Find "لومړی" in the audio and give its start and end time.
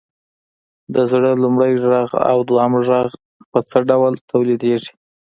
1.43-1.73